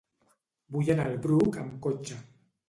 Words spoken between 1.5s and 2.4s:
amb cotxe.